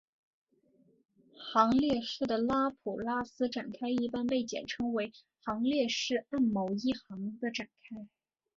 [1.37, 5.13] 行列式的拉普拉斯展开一般被简称为
[5.45, 8.07] 行列式按某一行的展开。